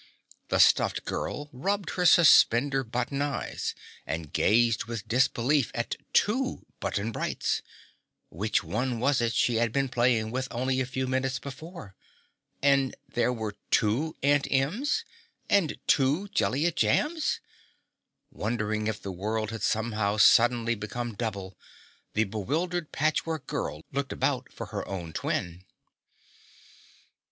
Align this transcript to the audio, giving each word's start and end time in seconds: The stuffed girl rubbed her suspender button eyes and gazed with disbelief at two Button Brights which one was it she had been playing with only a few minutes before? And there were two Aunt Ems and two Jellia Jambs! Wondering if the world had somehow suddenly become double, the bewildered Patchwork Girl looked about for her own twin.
The 0.47 0.57
stuffed 0.57 1.05
girl 1.05 1.47
rubbed 1.53 1.91
her 1.91 2.07
suspender 2.07 2.83
button 2.83 3.21
eyes 3.21 3.75
and 4.03 4.33
gazed 4.33 4.85
with 4.85 5.07
disbelief 5.07 5.69
at 5.75 5.95
two 6.11 6.65
Button 6.79 7.11
Brights 7.11 7.61
which 8.31 8.63
one 8.63 8.99
was 8.99 9.21
it 9.21 9.31
she 9.35 9.57
had 9.57 9.71
been 9.71 9.89
playing 9.89 10.31
with 10.31 10.47
only 10.49 10.81
a 10.81 10.87
few 10.87 11.05
minutes 11.05 11.37
before? 11.37 11.93
And 12.63 12.95
there 13.09 13.31
were 13.31 13.57
two 13.69 14.15
Aunt 14.23 14.47
Ems 14.49 15.05
and 15.47 15.77
two 15.85 16.29
Jellia 16.29 16.71
Jambs! 16.71 17.39
Wondering 18.31 18.87
if 18.87 18.99
the 19.03 19.11
world 19.11 19.51
had 19.51 19.61
somehow 19.61 20.17
suddenly 20.17 20.73
become 20.73 21.13
double, 21.13 21.55
the 22.15 22.23
bewildered 22.23 22.91
Patchwork 22.91 23.45
Girl 23.45 23.83
looked 23.91 24.11
about 24.13 24.51
for 24.51 24.65
her 24.73 24.83
own 24.87 25.13
twin. 25.13 25.63